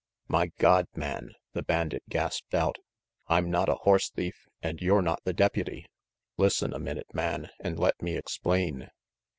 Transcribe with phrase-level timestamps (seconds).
[0.27, 2.77] "My God, man," the bandit gasped out,
[3.27, 5.85] "I'm not a horse thief, an' you're not the deputy.
[6.37, 8.89] Listen a minute, man, and let me explain."